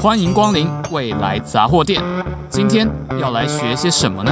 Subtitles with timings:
[0.00, 2.00] 欢迎光临未来杂货店。
[2.48, 2.88] 今天
[3.20, 4.30] 要来学些什么呢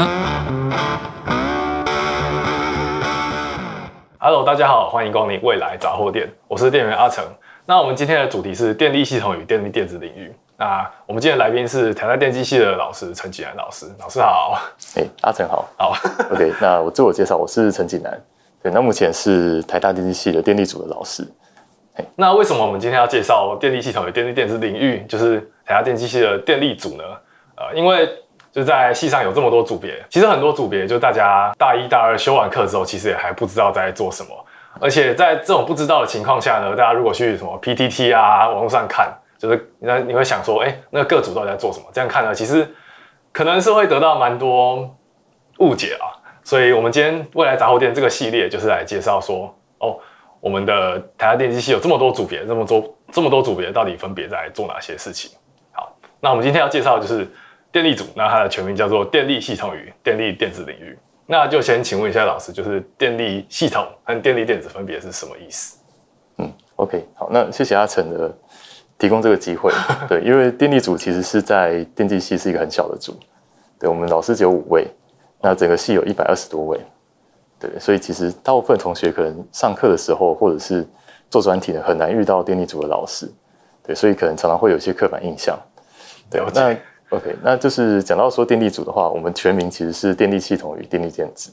[4.18, 7.24] ？Hello，大家好，欢迎光临未来杂货店，我是店员阿成。
[7.64, 10.32] 那我们今天的主题是电力系统与电力电子领域。
[10.56, 14.56] 那我们今天的来宾是台大电机系的老师陈景南老师，老师好。
[14.94, 15.68] 哎，阿成好。
[15.76, 15.96] 好，
[16.30, 18.16] OK，那我自我介绍，我是陈景南。
[18.62, 21.26] 对，那目前是台大电机系的电力组的老师。
[22.14, 27.04] 那为什么我们今天要介绍电力系统与电力电子领域，就是台大电机系的电力组呢？
[27.56, 28.08] 呃，因为
[28.52, 34.28] 就在系上有这么多组别，其实很多组别就大家大一大二修完课之后，其实也还不知道在做什么。
[34.80, 41.86] 而且在这种不知道的情况下呢，大家如果去什么 PTT 啊网络上看，就是那你会想说，哎，那个各组到底在做什么？
[41.92, 42.66] 这样看呢，其实
[43.32, 44.96] 可能是会得到蛮多
[45.58, 46.14] 误解啊。
[46.44, 49.98] 所以我们今天未来杂货店这个系列就是来介绍说，哦。
[50.38, 55.32] 我们的台大电机系有这么多组别，这么多这么多组别，到底分别在做哪些事情？
[56.16, 57.28] 好，那我们今天要介绍的就是
[57.70, 60.98] 电力组，那它的全名叫做电力系统与电力电子领域。
[61.26, 65.78] 那就先请问一下老师，就是电力系统和电力电子分别是什么意思？
[66.38, 68.32] 嗯，OK，好，那谢谢阿成的
[68.96, 69.72] 提供这个机会。
[70.08, 73.18] 对，因为电力组其实是在电机系是一个很小的组，
[73.78, 74.86] 对，我们老师只有五位，
[75.40, 76.80] 那整个系有一百二十多位。
[77.58, 80.86] 对，所以其实大部分同学可能上课的时候，或者是
[81.28, 83.28] 做专题呢，很难遇到电力组的老师。
[83.82, 85.58] 对，所以可能常常会有一些刻板印象。
[86.30, 86.76] 对，那
[87.16, 91.52] OK，那就是讲到说电力组的话，我们全名其实是电力系统与电力电子。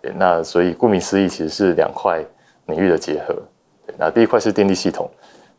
[0.00, 2.24] 对，那所以顾名思义，其实是两块
[2.66, 3.34] 领域的结合。
[3.86, 5.10] 对，那第一块是电力系统。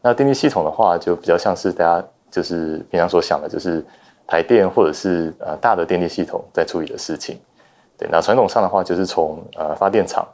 [0.01, 3.83] 那电力系统的话，就比较像是大家就是平常所想的，就是
[4.27, 7.39] 台电或者是呃大的电力系统在处理的事情。
[7.97, 10.25] 对，那传统上的话，就是从呃发电厂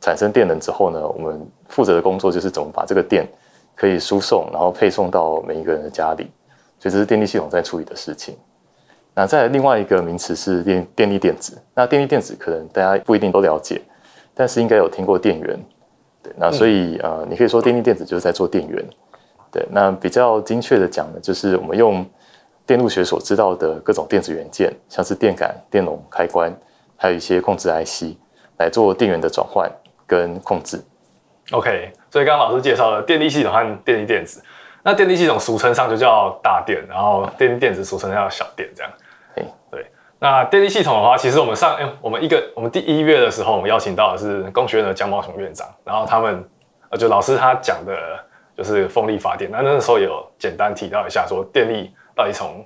[0.00, 3.28] 产生电能之后呢，我们负责的工作就是怎么把这个电
[3.76, 6.30] 可以输送，然后配送到每一个人的家里，
[6.80, 8.36] 所以这是电力系统在处理的事情。
[9.14, 11.56] 那再来另外一个名词是电电力电子。
[11.74, 13.80] 那电力电子可能大家不一定都了解，
[14.34, 15.58] 但是应该有听过电源。
[16.22, 18.84] 对，那所以呃，你可以说电力电子就是在做电源。
[19.52, 22.04] 对，那比较精确的讲呢，就是我们用
[22.64, 26.52] 电路学所知道的各种电子元件，像是电感、电容、开关。
[26.96, 28.14] 还有一些控制 IC
[28.58, 29.66] 来做电源的转换
[30.06, 30.78] 跟控制。
[31.50, 34.42] OK，所以刚刚老师介绍了电力系统和电力电子。
[34.82, 38.92] 那电力系统俗称上就叫大电，然后电力电子俗称叫小电，这样。
[39.70, 39.86] 对。
[40.18, 46.44] 那电力系统的话，其实我们上，欸、我们一个我们第一月的时候，我们邀请到的是工学院的江茂雄院长，然后他们
[46.90, 47.96] 呃，就老师他讲的
[48.56, 49.50] 就是风力发电。
[49.50, 52.64] 那那个时候有简单提到一下，说电力到底从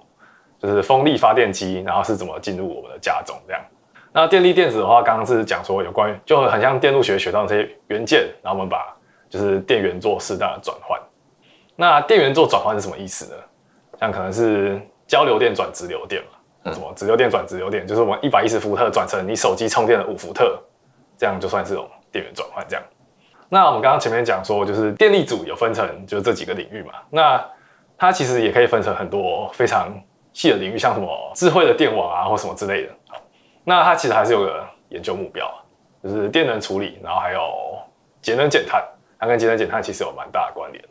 [0.58, 3.62] 就是风力发电机，然后是怎么进入我们的家中这样。
[4.12, 8.96] 那电力电子的话，刚刚是讲说有关于，就很像电路学学到这些元件，然后我们把
[9.28, 11.00] 就是电源做适当的转换。
[11.76, 13.36] 那电源做转换是什么意思呢？
[14.00, 20.58] 像可能是交流电转直流电嘛，什么直流电转直流电，就是我们一百一十伏特转成你手机充电的五伏特，
[21.16, 22.84] 这样就算是这种电源转换这样。
[23.48, 27.44] 那我们刚刚前面讲说，就是电力组有分成就是这几个领域嘛，那
[27.96, 29.88] 它其实也可以分成很多非常
[30.32, 32.92] 细的领域，像什么智慧的电网啊，或什么之类的。
[33.62, 35.48] 那它其实还是有个研究目标，
[36.02, 37.40] 就是电能处理，然后还有
[38.20, 38.82] 节能减碳，
[39.18, 40.84] 它跟节能减碳其实有蛮大的关联。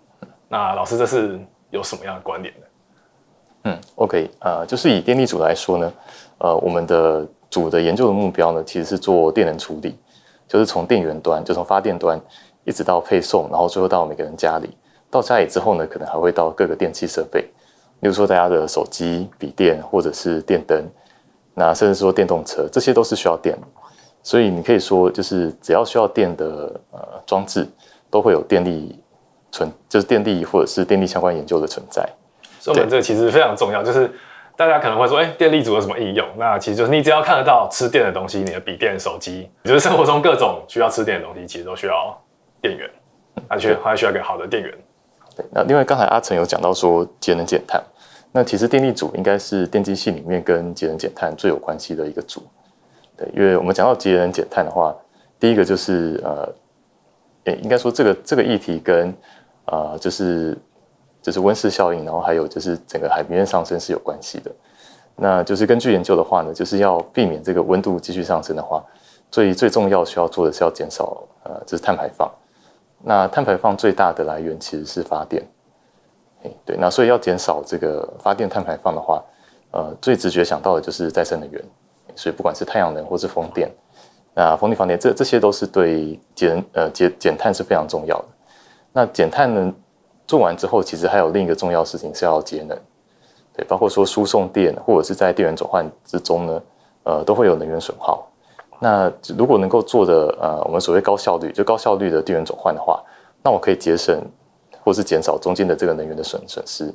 [0.54, 1.40] 那老师这是
[1.72, 2.66] 有什么样的观点呢？
[3.64, 5.92] 嗯，OK，呃，就是以电力组来说呢，
[6.38, 9.98] 呃，我们的组的研究的目标呢，其实是做电能处理，
[10.48, 12.22] 就是从电源端，就从发电端
[12.66, 14.70] 一直到配送，然后最后到每个人家里。
[15.10, 17.42] 到家里之后呢，可能还会到各个电器设备，
[18.02, 20.88] 例如说大家的手机、笔电或者是电灯。
[21.56, 23.58] 那甚至说电动车，这些都是需要电，
[24.22, 27.68] 所以你可以说，就是只要需要电的呃装置，
[28.12, 29.00] 都会有电力
[29.54, 32.04] 存，就是电力或者是电力相关研究的存在。
[32.60, 34.10] 所以我们这个其实非常重要，就是
[34.56, 36.28] 大家可能会说，哎，电力组有什么应用？
[36.38, 42.20] 那其实就是你只要看得到吃电的东西，你的笔电、手机，就是生活中各种需要吃电的东西，其实都需要
[42.62, 42.90] 电源，
[43.48, 44.74] 而且还需要一个好的电源。
[45.36, 47.82] 对，那另外刚才阿成有讲到说节能减碳。
[48.36, 52.42] 那其实电力组应该是电机系里面跟节能减碳最有关系的一个组，
[53.16, 54.92] 对，因为我们讲到节能减碳的话，
[55.40, 56.52] 第一个就是呃，
[57.44, 59.14] 诶，应该说这个这个议题跟啊、
[59.66, 60.58] 呃，就是
[61.22, 64.52] 就是温室效应，然后还有就是整个海平面上升是有关系的。
[65.16, 68.84] 那就是根据研究的话呢，就是要避免这个温度继续上升的话，
[69.30, 72.30] 最最重要需要做的是要减少呃，就是碳排放。
[73.06, 75.44] 那碳排放最大的来源其实是发电。
[76.66, 79.24] 对，那所以要减少这个发电碳排放的话，
[79.72, 81.64] 呃，最直觉想到的就是再生能源。
[82.16, 83.72] 所以不管是太阳能或是风电，
[84.36, 88.26] 那风力发电这这些都是对减呃减减碳是非常重要的。
[88.94, 89.74] 那减碳呢
[90.26, 92.78] 做完之后，其实还有另一个重要事情是要节能。
[93.56, 96.62] 对，包括说输送电或者是在电源转换之中呢，
[97.04, 98.28] 呃，都会有能源损耗。
[98.80, 103.04] 那如果能够做的呃，我们所谓高效率，就高效率的电源转换的话，
[103.44, 104.20] 那我可以节省
[104.84, 106.94] 或是减少中间的这个能源的损损失。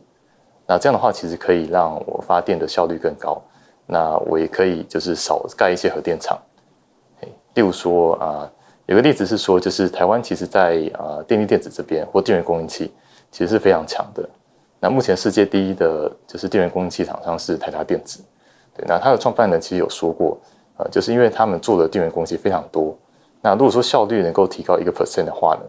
[0.66, 3.40] 那这样的话，其实可以让我发电的效率更高。
[3.86, 6.38] 那我也可以就是少盖一些核电厂。
[7.54, 8.50] 例如说啊、
[8.88, 12.90] 有个例子是说，就是台湾其实在、呃、电力电子这边或电源供应器
[13.31, 14.26] 其实是非常强的。
[14.81, 18.20] 那目前世界第一的就是电源供应器厂商是台达电子。
[18.75, 20.38] 对，那他的创办人其实有说过。
[20.79, 22.96] 呃，就是因为他们做的电源供给非常多，
[23.40, 25.62] 那如果说效率能够提高一个 percent 的话呢，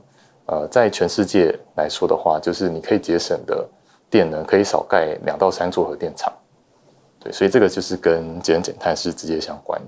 [0.45, 3.67] 呃，在全世界来说的话，就是你可以节省的
[4.07, 6.31] 电能可以少盖两到三座核电厂，
[7.19, 9.87] 对，所以这个就是跟节能减碳是直接相关的。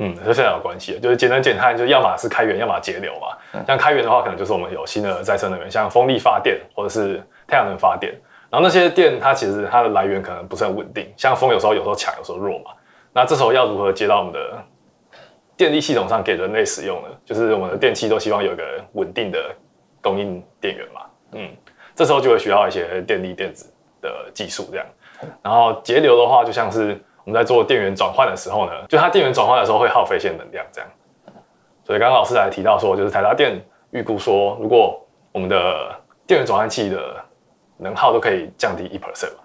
[0.00, 3.62] 嗯，是非常有关系的，就是节能减碳，就是要么是开源，要么节流嘛。
[3.66, 8.12] 像开源的话，可能就是我们有新的再生能源，像风力发电或者是太阳能发电，
[8.48, 12.70] 然后那些电它其实它的来源可能不是很稳定，像风有时候有时候强，有时候弱嘛。
[13.12, 14.58] 那这时候要如何接到我们的
[15.56, 17.08] 电力系统上给人类使用呢？
[17.24, 18.62] 就是我们的电器都希望有一个
[18.92, 19.52] 稳定的
[20.00, 21.00] 供应电源嘛。
[21.32, 21.50] 嗯，
[21.96, 23.68] 这时候就会需要一些电力电子
[24.00, 24.86] 的技术这样。
[25.42, 26.96] 然后节流的话，就像是
[27.28, 30.90] 我们在做电源转换的时候呢，就它电源转换的时候会耗费一些能量这样。
[31.84, 34.98] 所以刚刚老师还提到说，就是台达电预估说，如果
[35.30, 35.94] 我们的
[36.26, 37.22] 电源转换器的
[37.76, 39.42] 能耗都可以降低一 percent 嘛。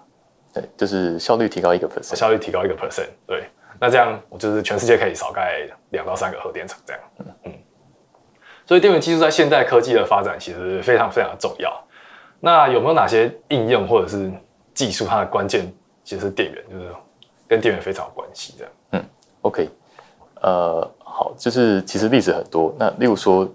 [0.54, 3.44] 对，就是效率提高一个 percent，效率提高一个 percent，对。
[3.78, 7.02] 那这样，我就是全世界可以少盖两到三个核电厂，这样。
[7.18, 7.52] 嗯嗯。
[8.64, 11.70] 所以电源技术在现代科技的发展，其实非常非常的重要。
[12.40, 14.32] 那有没有哪些应用或者是
[14.72, 15.70] 技术，它的关键
[16.02, 16.90] 其实是电源，就是
[17.54, 18.66] 跟电源非常有关系，的。
[18.90, 19.04] 嗯
[19.42, 19.68] ，OK，
[20.42, 22.74] 呃，好，就是其实例子很多。
[22.76, 23.48] 那例如说，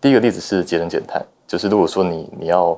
[0.00, 2.76] 第一个例子是节能减碳，就是如果说你你要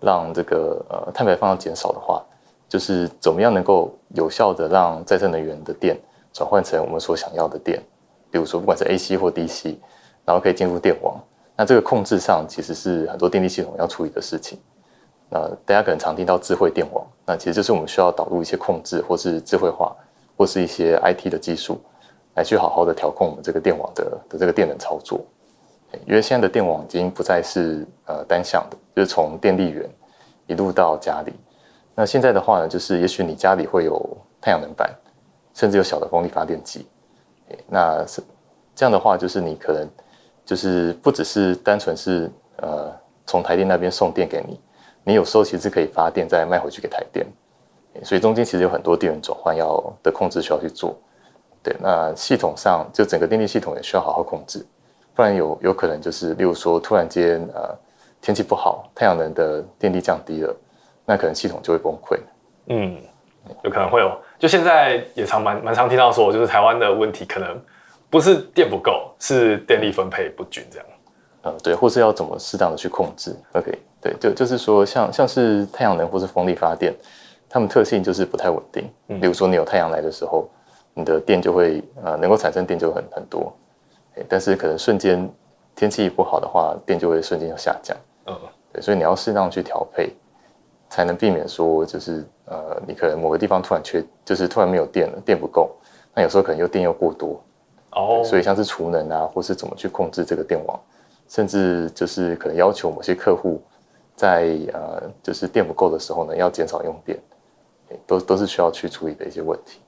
[0.00, 2.24] 让这个呃碳排放要减少的话，
[2.66, 5.94] 就是怎么样能够有效的让再生能源的电
[6.32, 7.78] 转换成我们所想要的电，
[8.30, 9.76] 比如说不管是 AC 或 DC，
[10.24, 11.20] 然后可以进入电网。
[11.54, 14.58] 那这个控制上其实是很多电力系统要处理的事情。
[15.28, 19.94] 那大家可能常听到智慧电网，那其实就是我们需要导入一些控制，或是智慧化，
[20.36, 21.80] 或是一些 IT 的技术，
[22.34, 25.24] 来去好好的调控我们这个电网的的这个电能操作。
[26.06, 29.88] 因为现在的电网已经不再是呃单向的，就是从电力源
[30.46, 31.32] 一路到家里。
[31.94, 34.90] 那现在的话呢，就是也许你家里会有太阳能板。
[35.56, 36.84] 甚至有小的风力发电机，
[37.68, 38.20] 那是
[38.74, 39.88] 这样的话，就是你可能
[40.44, 42.92] 就是不只是单纯是呃
[43.24, 44.60] 从台电那边送电给你，
[45.04, 47.24] 你有时候其实可以发电再卖回去给台电，
[48.04, 50.96] 所以中间其实有很多电源转换要的控制需要去做。
[51.62, 54.64] 对，那系统上就整个电力系统也需要好好控制，
[55.14, 57.74] 不然有有可能就是例如说突然间呃
[58.20, 60.54] 天气不好，太阳能的电力降低了，
[61.06, 62.18] 那可能系统就会崩溃。
[62.66, 63.00] 嗯，
[63.62, 64.10] 有可能会有。
[64.38, 67.58] 就现在也常蛮蛮常听到说，就是台湾的问题可能
[68.10, 70.86] 不是电不够，是电力分配不均这样。
[71.42, 76.94] 呃，对，或是要怎么适当的去控制？OK，对，就就是说像像是太阳能或是风力发电，
[77.54, 78.90] 它们特性就是不太稳定。
[79.06, 80.50] 嗯，比如说你有太阳来的时候，
[80.92, 83.56] 你的电就会呃能够产生电就很很多，
[84.28, 85.30] 但是可能瞬间
[85.76, 87.96] 天气不好的话，电就会瞬间要下降。
[88.26, 88.36] 嗯，
[88.72, 90.12] 对，所以你要适当去调配。
[90.90, 95.74] 才能避免说，就是呃，你可能某个地方突然缺，就是突然没有电了，电不够，
[96.14, 97.42] 那有时候可能又电又过多，
[97.90, 100.78] 哦，所以像是储能啊，或是怎么去控制这个电网，
[101.26, 103.60] 甚至就是可能要求某些客户
[104.14, 107.18] 在呃，就是电不够的时候呢，要减少用电，
[108.06, 109.80] 都都是需要去处理的一些问题。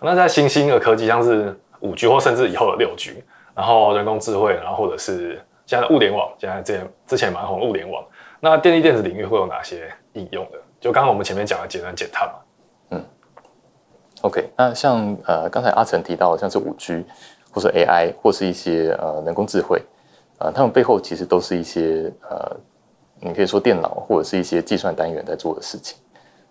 [0.00, 3.22] 那在新兴的科技，像是五 G 或甚至以后的六 G，
[3.54, 8.04] 然后人工智慧，然后或者是现在的物联网，现在之前之前蛮红的物联网。
[8.40, 10.58] 那电力电子领域会有哪些应用的？
[10.80, 12.34] 就刚刚我们前面讲的节能减碳嘛。
[12.90, 13.04] 嗯
[14.20, 17.04] ，OK，那像呃刚才阿成提到的，像是五 G
[17.50, 19.82] 或是 AI 或是一些呃人工智慧，
[20.38, 22.56] 呃，他们背后其实都是一些呃，
[23.18, 25.98] 你可以说电脑或者是一些计算单元在做的事情。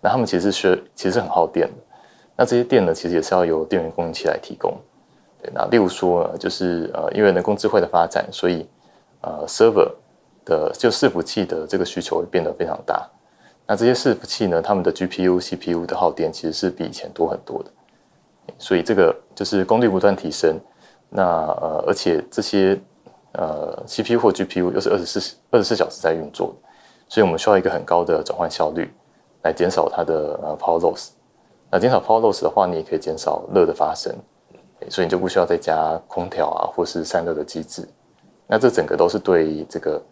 [0.00, 1.74] 那他们其实是其实很耗电的。
[2.36, 4.76] 那这些电呢，其实也是要由电源供应器来提供。
[5.42, 8.68] 对，那例如说，就是呃，因为人工智慧的发展，所以
[9.20, 9.90] 呃，server。
[10.44, 13.06] 的就伺服器的这个需求会变得非常大，
[13.66, 17.70] 那这些伺服器呢，他们的 GPU、CPU 的耗电其实是比以前多很多的，
[18.56, 20.58] 所以这个就是功率不断提升，
[21.10, 22.80] 那呃，而且这些
[23.32, 26.56] 呃 CPU 或 GPU 又是二十四二十四小时在运作，
[27.10, 28.90] 所以我们需要一个很高的转换效率
[29.42, 31.10] 来减少它的呃 power loss。
[31.70, 34.14] 那减少 power loss 的话，你也可以减少热的发生，
[34.88, 37.88] 所以你就不需要再加空调啊或是散热的机制。
[38.46, 40.02] 那这整个都是对这个。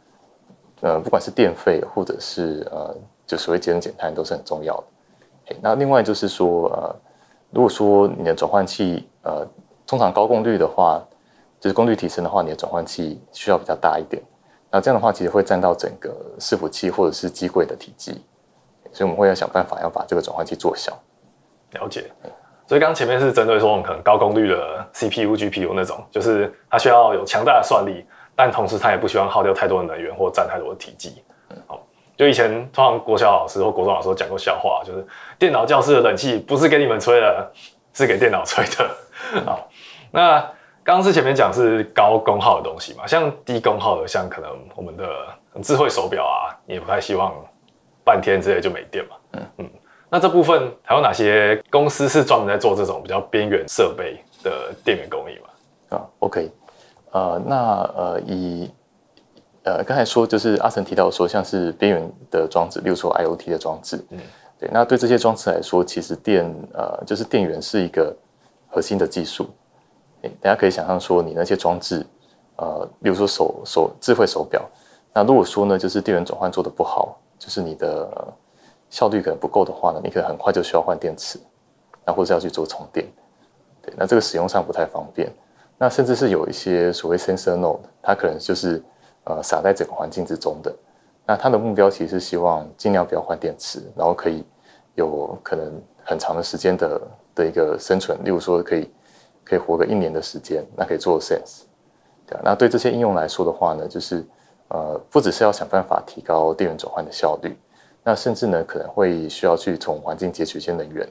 [0.83, 2.95] 呃，不管是电费或者是呃，
[3.27, 5.57] 就所谓节能减碳，都是很重要的。
[5.63, 6.95] 那另外就是说，呃，
[7.51, 9.43] 如果说你的转换器，呃，
[9.87, 11.03] 通常高功率的话，
[11.59, 14.23] 就是功率提升的话，你的转换器需要比较大一点。
[14.71, 18.21] 那这样的话，其实会占到整个伺服器或者是机柜的体积，
[18.97, 20.91] 所以我们会要想办法要把这个转换器做小。
[21.73, 22.11] 了解。
[22.67, 31.23] 所以刚前面是针对说我们可能高功率的 CPU、GPU 那种，就是它需要有强大的算力，但同时它也不希望耗掉太多的能源或占太多的体积。
[31.67, 31.79] 好，
[32.17, 35.07] 就以前通常国小老师或国中老师讲过笑话，就是
[35.39, 37.53] 电脑教室的冷气不是给你们吹的，
[37.93, 38.91] 是给电脑吹的。
[39.45, 39.69] 好，
[40.11, 40.41] 那
[40.83, 45.05] 刚刚是前面讲是高功耗的东西嘛，像低功耗的，像可能我们的
[45.63, 47.35] 智慧手表啊，你也不太希望
[48.07, 49.17] 半天之内就没电嘛。
[49.33, 49.71] 嗯嗯。
[50.09, 55.49] 那这部分还有哪些公司是专门在做这种比较边缘设备的电源供应嘛？
[55.99, 56.49] 啊，OK，
[57.11, 57.57] 呃，那
[57.97, 58.71] 呃以
[59.65, 64.19] 呃刚才说就是阿成提到说像是边缘的装置，例如说 IoT 的装置，嗯，
[64.61, 68.17] 对，那对这些装置来说，其实电呃就是电源是一个
[68.69, 69.51] 核心的技术。
[70.23, 72.07] 诶，大家可以想象说你那些装置，
[72.57, 74.65] 呃，比如说手手智慧手表，
[75.13, 78.35] 那如果说呢就是电源转换做的不好，就是你的。
[78.89, 81.41] 效率可能不够的话呢，你可能很快就需要换电池，
[82.05, 83.05] 那或者要去做充电，
[83.83, 85.29] 对，那这个使用上不太方便。
[85.77, 88.81] 那甚至是有一些所谓 sensor node，它可能就是
[89.25, 90.73] 呃撒在整个环境之中的。
[91.27, 94.45] 那它的目标其实是希望尽量不要换电池，然后可以
[94.95, 97.01] 有可能很长的时间的
[97.35, 98.89] 的一个生存，例如说可以
[99.45, 101.65] 可以活个一年的时间，那可以做 sense。
[102.25, 104.25] 对，那对这些应用来说的话呢，就是
[104.69, 107.57] 呃不只是要想办法提高电源转换的效率。
[108.03, 111.09] 那甚至呢，可能会需要去从环境截取一些能源，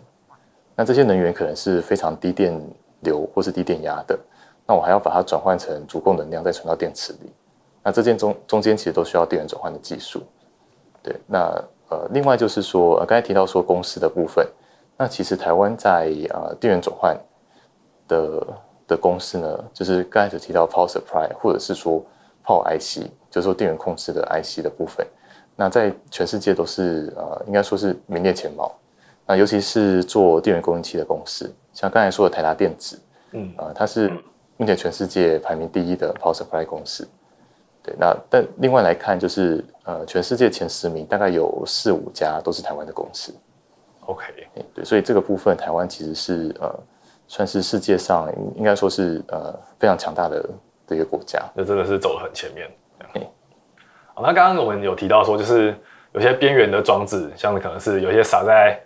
[0.78, 2.58] 那这些能源可能是非常低电
[3.02, 4.18] 流或是低电压的，
[4.66, 7.34] 那我还要把它转换成足够能量再存到电池里，
[7.84, 10.24] 那这件中中间其实都需要电源转换的技术。
[11.04, 14.48] 对，那呃，另外就是说，呃，刚才提到说公司的部分，
[14.98, 17.16] 那其实台湾在呃电源转换
[18.08, 18.48] 的
[18.88, 22.02] 的公司呢，就是刚才有提到 Power Supply 或者是说
[22.46, 25.06] Power IC，就是说电源控制的 IC 的部分。
[25.56, 28.72] 那在全世界都是呃，应该说是名列前茅。
[29.26, 33.00] 那尤其是做电源供应器的公司，像刚才说的台达电子，
[33.32, 34.12] 嗯，啊、呃，它是
[34.58, 37.08] 目前全世界排名第一的 Power Supply 公司。
[37.82, 43.34] 对，那但另外来看，就是呃，全世界前十名大概有四五家都是台湾的公司。
[44.02, 44.26] OK，
[44.74, 46.80] 对，所以这个部分台湾其实是呃，
[47.28, 50.48] 算是世界上应该说是呃非常强大的
[50.88, 51.40] 的一个国家。
[51.54, 52.70] 那真的是走得很前面。
[54.18, 55.76] 那刚刚我们有提到说，就是
[56.14, 58.80] 有些边缘的装置，像可能是有些撒在，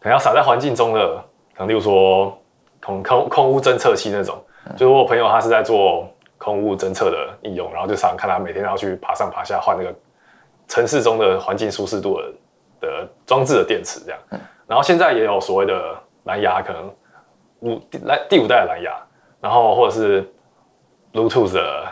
[0.00, 1.16] 可能要撒在环境中的，
[1.54, 2.38] 可能例如说
[2.80, 4.40] 空空空污侦测器那种。
[4.76, 6.08] 就是我朋友他是在做
[6.38, 9.94] 空污侦测的应用，然后就常常看他每天要去爬上爬下换那个
[10.68, 12.32] 城市中的环境舒适度的
[12.80, 14.20] 的装置的电池这样。
[14.66, 16.94] 然后现在也有所谓的蓝牙，可能
[17.60, 18.92] 五来第五代的蓝牙，
[19.40, 20.28] 然后或者是
[21.16, 21.86] Bluetooth 的。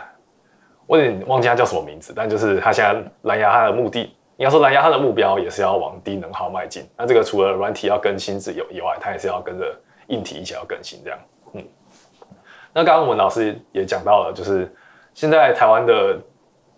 [0.87, 4.01] 我有点忘记它叫什么名字，但就是它现在蓝牙它的目的，
[4.37, 6.87] 应该说蓝牙它的目标也是要往低能耗迈进。
[6.95, 9.75] 那这个除了软体要更新之有以外，它也是要跟着
[10.09, 11.19] 硬体一起要更新这样。
[11.53, 11.63] 嗯，
[12.71, 14.71] 那刚刚我们老师也讲到了，就是
[15.15, 16.19] 现在台湾的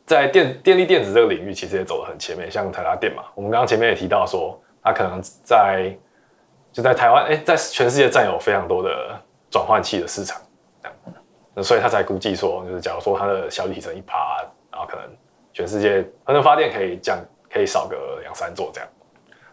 [0.05, 5.93] 在电电力电子这个领域其实也走得很前面，像台达电嘛，我们刚刚前面也提到说，它可能在
[6.71, 8.89] 就在台湾，哎、在全世界占有非常多的
[9.51, 10.41] 转换器的市场。
[11.63, 15.05] 所以他才估计说，就是假如说它的效率提升一趴，然后可能
[15.53, 17.17] 全世界可能发电可以降，
[17.51, 18.87] 可以少个两三座这样。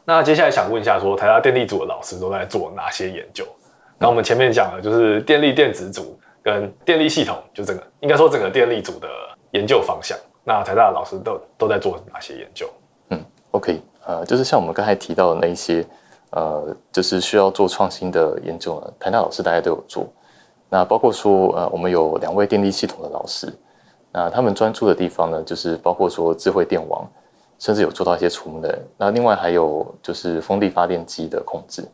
[0.04, 3.46] 那接下来想问一下，说台大电力组的老师都在做哪些研究？
[3.99, 9.08] 那我们前面讲的就是电力电子组跟电力系统，就整个应该说整个电力组的
[9.52, 10.18] 研究方向。
[10.44, 12.68] 那台大的老师都都在做哪些研究？
[13.08, 15.82] 嗯，OK，呃，就是像我们刚才提到的那一些，
[16.32, 20.06] 呃，就是需要做创新的研究呢，台大老师大家都有做。
[20.75, 23.47] 那包括说，呃，我们有两位电力系统的老师，
[24.11, 27.09] 那他们专注的地方呢，就是包括说智慧电网，
[27.61, 28.78] 甚至有做到一些储能。
[28.97, 31.87] 那另外还有就是风力发电机的控制。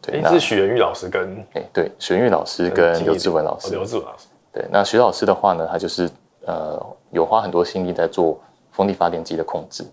[0.00, 3.70] 对，那是许元玉老师跟哎，对，许元玉老师跟刘志文老师。
[3.70, 4.26] 刘志文老师。
[4.52, 6.10] 对，那许老师的话呢，他就是
[6.44, 8.36] 呃，有花很多心力在做
[8.72, 9.84] 风力发电机的控制。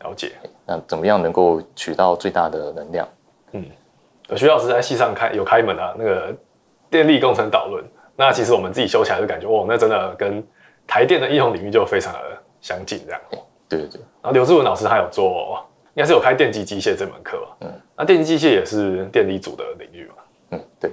[0.00, 0.32] 了解。
[0.66, 3.08] 那怎么样能够取到最大的能量？
[3.52, 3.64] 嗯，
[4.34, 6.36] 许老师在系上开有开门啊，那个。
[6.94, 7.84] 电力工程导论，
[8.14, 10.40] 那其实我们自己修起来就感觉，哦，那真的跟
[10.86, 12.20] 台电的应用领域就非常的
[12.60, 13.20] 相近，这样。
[13.68, 14.00] 对对对。
[14.22, 15.58] 然后刘志文老师他有做，
[15.94, 17.56] 应该是有开电机机械这门课吧？
[17.62, 17.72] 嗯。
[17.96, 20.14] 那电机机械也是电力组的领域嘛？
[20.50, 20.92] 嗯，对。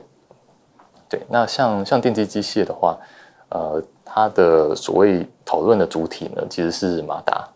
[1.07, 2.97] 对，那像像电机机械的话，
[3.49, 7.47] 呃，它的所谓讨论的主体呢，其实是马达。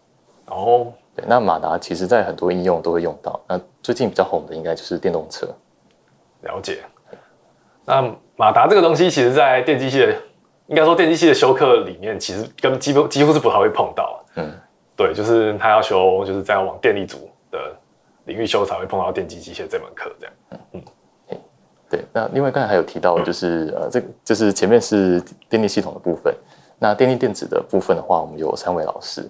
[0.49, 0.93] 哦。
[1.15, 3.39] 对，那马达其实在很多应用都会用到。
[3.47, 5.47] 那最近比较红的应该就是电动车。
[6.41, 6.83] 了解。
[7.87, 10.13] 那马达这个东西，其实在电机系的，
[10.67, 14.23] 应该说电机系的修课里面，其实跟几乎几乎是不太会碰到。
[14.35, 14.51] 嗯，
[14.95, 17.59] 对，就是他要修，就是在往电力组的
[18.25, 20.35] 领域修才会碰到电机机械这门课这样。
[20.51, 20.81] 嗯嗯。
[21.87, 26.35] 对，那另外刚才还有提到，就是呃，这个就是前面是电力系统的部分，
[26.79, 29.21] 那电力电子的部分的话，我们有三位老师。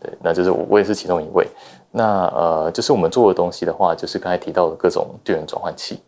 [0.00, 1.46] 对，那就是我，我也是其中一位。
[1.90, 6.00] 那呃，就是我们做的东西的话，就是刚才提到的各种电源转换器。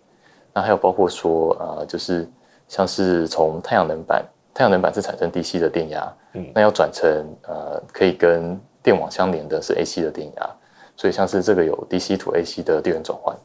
[0.53, 2.29] 那还有包括说呃，就是
[2.69, 7.09] 像是从太阳能板，太阳能板是产生 DC 的电压，嗯，那要转成
[7.49, 10.51] 呃可以跟电网相连的是 AC 的电压，
[10.97, 13.37] 所以像是这个有 DC to AC 的电源转换，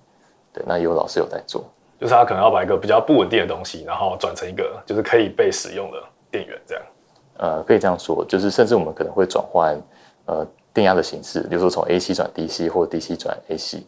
[0.54, 1.64] 对，那有老师有在做，
[2.00, 5.98] 就是他可能要把一个比较不稳定的东西，然后转成一个就是可以被使用的
[6.32, 6.84] 电源这样。
[7.38, 9.78] 呃，可以这样说，就是甚至我们可能会转换。
[10.28, 10.44] 呃，
[10.74, 13.86] 电压的形式，比如说从 AC 转 DC 或 DC 转 AC，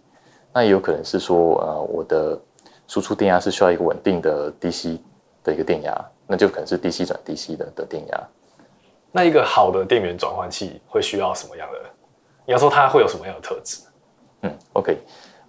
[0.54, 2.40] 那也有可能是说，呃，我的
[2.88, 4.98] 输出电压是需要一个稳定的 DC
[5.44, 5.94] 的一个电压，
[6.26, 8.28] 那就可能是 DC 转 DC 的的电压。
[9.12, 11.80] 那一个好的电源转换器会需要什么样的？
[12.46, 13.82] 你要说它会有什么样的特质？
[14.42, 14.98] 嗯，OK，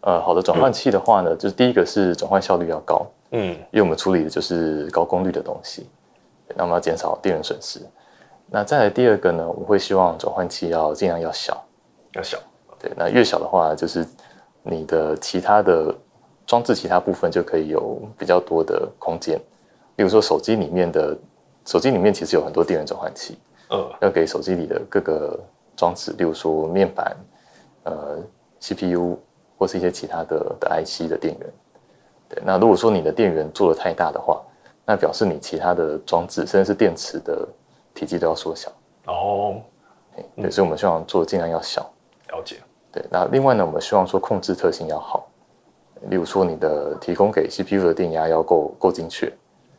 [0.00, 5.88] 呃，好的转换器的话呢，嗯、就是第一个是转换效率要高，嗯，因为我们处理的就是高功率的东西，
[6.57, 7.80] 那么要减少电源损失。
[8.47, 11.62] 那再来第二个呢，我会希望转换器要尽量要小，
[12.14, 12.38] 要小。
[12.80, 14.07] 对，那越小的话，就是
[14.62, 15.95] 你的其他的
[16.49, 19.38] 装置其他部分就可以有比较多的空间。
[19.97, 21.17] 例如说手机里面的，
[21.64, 23.38] 手机里面其实有很多电源转换器，
[23.71, 25.38] 嗯，要给手机里的各个
[25.76, 27.17] 装置，例如说面板、
[27.85, 28.19] 呃
[28.61, 29.17] CPU
[29.59, 31.52] 或是一些其他的的 IC 的电源。
[32.28, 34.43] 对，那如果说你的电源做的太大的话，
[34.87, 37.47] 那表示你其他的装置甚至是电池的。
[37.95, 38.71] 体积都要缩小
[39.07, 39.61] 哦，
[40.37, 41.83] 对，所以我们希望做的尽量要小。
[42.28, 42.59] 了解。
[42.93, 45.27] 对，那另外呢，我们希望说控制特性要好，
[46.09, 49.32] 例如说你的提供给 CPU 的电压要够够精确，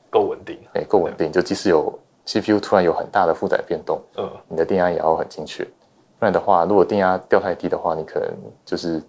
[0.10, 0.60] 够稳定。
[0.74, 5.64] 哎，够稳定，就即使有 CPU 突然有很大的负载变动，嗯，你的电压也要很精确。
[5.64, 8.30] 不然的话，如果电压掉太低的话，你可能
[8.66, 9.02] 就是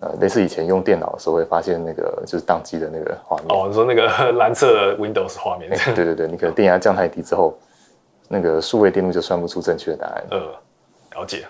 [0.00, 3.46] 呃，类似以前用电脑的时候会发现那个就是宕机的那个画面。
[3.48, 5.70] 哦，你说那个 蓝色的 Windows 画面。
[5.94, 7.56] 对对对，你可能电压降太低之后。
[8.30, 10.24] 那个数位电路就算不出正确的答案。
[10.32, 10.38] 呃，
[11.18, 11.46] 了解。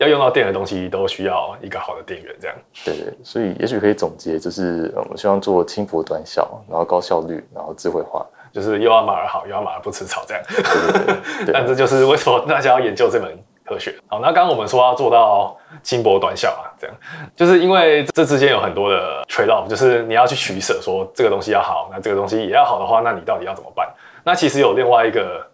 [0.00, 2.56] 要用到电的东西都需要一个好的电源，这样。
[2.86, 10.42] 对对，所以也许可以总结，就是我们希望做轻薄短小，然后高效率，然后智慧化，就是又要马儿好，又要马儿不吃草，这样。
[10.48, 13.94] 对对对， 但这就是为什么大家要研究这门科学。
[14.06, 16.96] 好，那刚刚我们说要做到轻薄短小啊，这样，
[17.36, 23.86] 就是因为这之间有很多的 trade off，就是你要去取舍，说这个东西要好，那这个东西也要好的话，那你到底要怎么办？
[24.24, 25.46] 那其实有另外一个。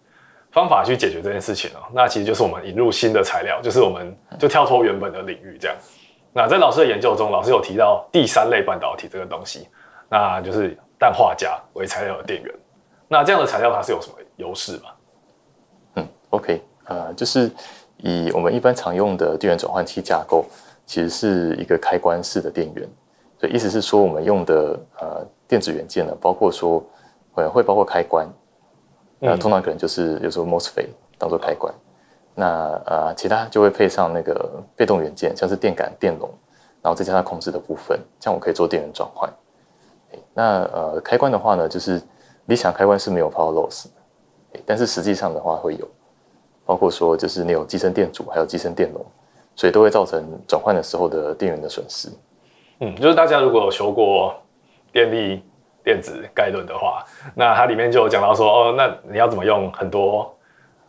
[0.57, 5.77] 方法去解决这件事情哦，那其实就是我们引入新的材料，就是我们就跳脱原本的领域这样。
[6.33, 9.69] 那在老师的研究中，老师有提到第三类半导体这个东西，
[10.09, 12.55] 那就是氮化镓为材料的电源。
[13.07, 14.83] 那这样的材料它是有什么优势吗？
[15.97, 17.51] 嗯，OK，呃，就是
[17.99, 20.43] 以我们一般常用的电源转换器架构，
[20.87, 22.89] 其实是一个开关式的电源，
[23.39, 26.83] 所以意思是说我们用的呃电子元件呢，包括说
[27.33, 28.27] 会会包括开关。
[29.19, 31.73] 那通常可能就是有时候 MOSFET 当做开关，
[32.35, 32.47] 那
[32.85, 36.29] 呃其他就会配上那个被动元件，像是电感、电容，
[36.83, 39.33] 然后再加上控制的部分，这样我可以做电源转换。
[40.35, 42.01] 那呃开关的话呢，就是
[42.45, 43.87] 理想开关是没有 power loss，
[44.67, 45.89] 但是实际上的话会有，
[46.67, 49.03] 包括说就是你有机身电阻，还有机身电容，
[49.55, 52.11] 所以都会造成转换的时候的电源的损失。
[52.81, 54.35] 嗯，就是大家如果有修过
[54.93, 55.43] 电力。
[55.87, 60.37] 电子概论的话，那它里面就有讲到说，哦，那你要怎么用很多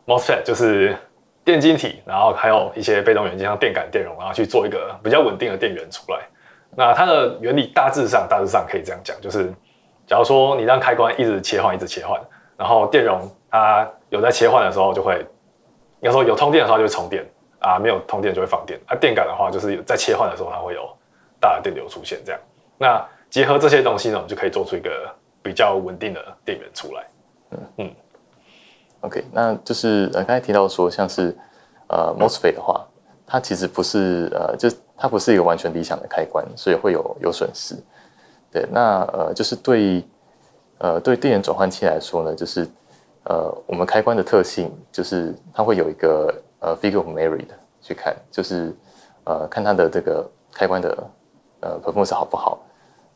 [0.07, 0.97] MOSFET，就是
[1.45, 6.21] 电晶体，然后还有一些被动元件，像电感、电容，然后去做一个比较稳定的电源出来。
[6.75, 9.53] 那它的原理大致上，大致上可以这样讲，就是
[10.07, 12.19] 假如说你让开关一直切换，一直切换，
[12.57, 15.23] 然后电容它有在切换的时候就会，
[15.99, 17.23] 要说有通电的时候就会充电
[17.59, 18.79] 啊，没有通电就会放电。
[18.87, 20.89] 啊，电感的话就是在切换的时候它会有
[21.39, 22.41] 大的电流出现，这样。
[22.79, 24.89] 那结合这些东西呢，我们就可以做出一个
[25.41, 27.07] 比较稳定的电源出来。
[27.51, 27.95] 嗯嗯
[29.01, 31.35] ，OK，那就是呃刚才提到说，像是
[31.87, 32.85] 呃 MOSFET 的话，
[33.25, 37.75] 它其实不是呃，就它不是一个完全理想的开关，所以会有有损失。
[38.51, 40.03] 对，那呃就是对
[40.79, 42.67] 呃对电源转换器来说呢，就是
[43.25, 47.47] 呃我们开关的特性就是它会有一个呃 figure of merit
[47.81, 48.75] 去看，就是
[49.25, 51.09] 呃看它的这个开关的
[51.59, 52.63] 呃 performance 好不好。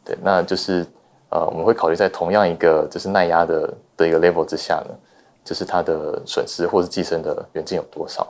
[0.03, 0.85] 对，那就是
[1.29, 4.95] 呃，我们会考虑在同样一个就是耐压的的一个 level 之下呢，
[5.43, 8.27] 就是它的损失或是寄生的元件有多少。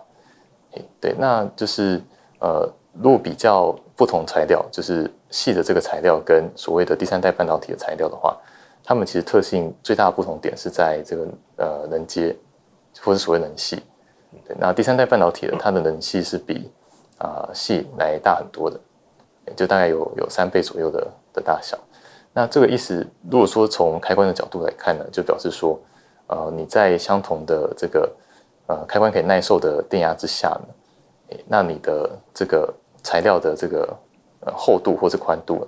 [0.99, 2.01] 对，那就是
[2.39, 8.37] 呃，如果比较不同材料，就是细的这个材料跟所谓的第三代半导体的材料的话，
[8.83, 12.35] 它们其实特性最大的不同点是在这个呃能阶，
[13.01, 13.83] 或是所谓能系。
[14.47, 16.71] 对，那第三代半导体的它的能系是比
[17.17, 18.79] 啊系来大很多的，
[19.55, 21.77] 就大概有有三倍左右的的大小。
[22.33, 25.79] 那这个意思，如果说从开关的角度来看呢，就表示说，
[26.27, 28.09] 呃，你在相同的这个
[28.67, 33.97] 呃开关可以耐受的电压之下呢，那你的这个材料的这个
[34.45, 35.67] 呃厚度或是宽度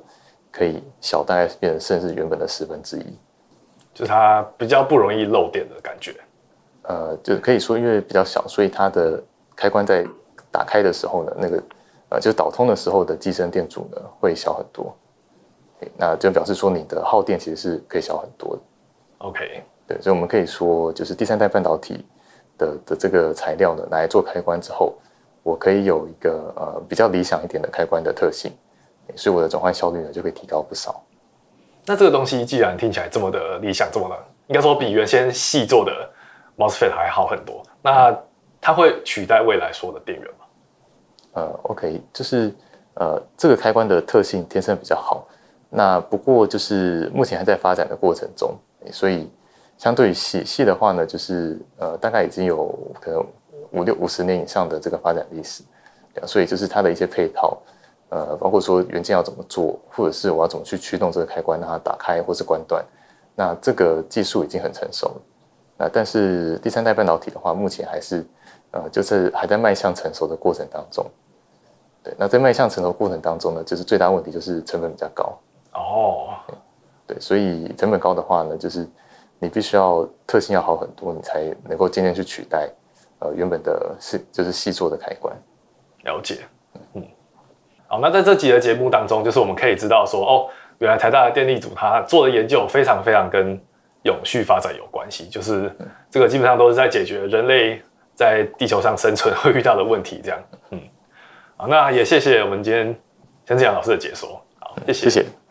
[0.51, 3.17] 可以小，大概变成甚至原本的十分之一，
[3.93, 6.15] 就是它比较不容易漏电的感觉。
[6.83, 9.21] 呃，就可以说因为比较小，所以它的
[9.55, 10.05] 开关在
[10.49, 11.61] 打开的时候呢，那个
[12.13, 14.95] 呃就是导通的时候的机身电阻呢会小很多。
[15.97, 18.61] 那就表示说你的耗电其实是可以小很多的。
[19.17, 22.05] OK，对，所以我们可以说，就是第三代半导体
[22.57, 24.93] 的的这个材料呢，拿来做开关之后，
[25.43, 28.49] 我可以有一个呃比较理想一点的开关的特性，
[29.15, 31.03] 所以我的转换效率呢就可以提高不少。
[31.85, 34.15] 那这个东西既然听起来这么的理想，这么的
[34.47, 35.91] 应该说比原先细做的
[36.55, 38.17] MOSFET 还好很多，那
[38.61, 40.42] 它会取代未来说的电源吗？
[41.33, 42.53] 呃，OK，就是
[42.95, 45.27] 呃这个开关的特性天生比较好。
[45.75, 48.55] 那不过就是目前还在发展的过程中，
[48.91, 49.27] 所以
[49.75, 53.25] 相对于矽矽的话呢，就是呃大概已经有可能
[53.71, 55.63] 五六五十年以上的这个发展历史，
[56.27, 57.57] 所以就是它的一些配套，
[58.09, 62.85] 呃包括说元件要怎么做，或者是我要怎么去驱动这个开关让它打开或是关断，
[63.33, 65.21] 那这个技术已经很成熟了。
[65.75, 68.23] 那但是第三代半导体的话，目前还是
[68.69, 71.03] 呃就是还在迈向成熟的过程当中。
[72.03, 75.39] 对，那在迈向成熟过程当中呢，就是最大问题就是成本比较高。
[75.73, 76.29] 哦，
[77.07, 78.87] 对，所以成本高的话呢，就是
[79.39, 82.69] 你必须要特性要好很多，你才能够渐渐去取代
[83.19, 85.33] 呃原本的是就是细做的开关。
[86.03, 86.39] 了解，
[86.93, 87.03] 嗯，
[87.87, 93.57] 好，那在这集的节目当中，就是我们可以知道说，哦，原来台大的电力组它做的研究非常非常跟
[94.03, 95.73] 永续发展有关系，就是
[96.11, 97.81] 这个基本上都是在解决人类
[98.13, 100.39] 在地球上生存 会遇到的问题，这样，
[100.71, 100.81] 嗯，
[101.55, 102.95] 好，那也谢谢我们今天
[103.45, 105.09] 陈志扬老师的解说，好，谢谢。
[105.09, 105.42] 谢谢。